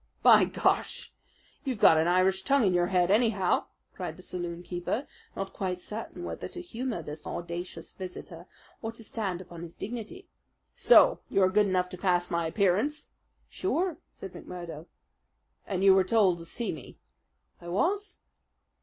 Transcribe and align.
"By 0.23 0.45
Gar! 0.45 0.83
you've 1.63 1.77
got 1.77 1.99
an 1.99 2.07
Irish 2.07 2.41
tongue 2.41 2.65
in 2.65 2.73
your 2.73 2.87
head 2.87 3.11
anyhow," 3.11 3.65
cried 3.93 4.17
the 4.17 4.23
saloon 4.23 4.63
keeper, 4.63 5.05
not 5.35 5.53
quite 5.53 5.79
certain 5.79 6.23
whether 6.23 6.47
to 6.47 6.59
humour 6.59 7.03
this 7.03 7.27
audacious 7.27 7.93
visitor 7.93 8.47
or 8.81 8.91
to 8.93 9.03
stand 9.03 9.41
upon 9.41 9.61
his 9.61 9.75
dignity. 9.75 10.27
"So 10.73 11.19
you 11.29 11.43
are 11.43 11.51
good 11.51 11.67
enough 11.67 11.87
to 11.89 11.99
pass 11.99 12.31
my 12.31 12.47
appearance?" 12.47 13.09
"Sure," 13.47 13.97
said 14.15 14.33
McMurdo. 14.33 14.87
"And 15.67 15.83
you 15.83 15.93
were 15.93 16.03
told 16.03 16.39
to 16.39 16.45
see 16.45 16.71
me?" 16.71 16.97
"I 17.61 17.67
was." 17.67 18.17